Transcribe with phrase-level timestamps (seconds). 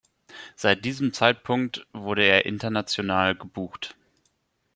[0.55, 3.95] Seit diesem Zeitpunkt wurde er international gebucht.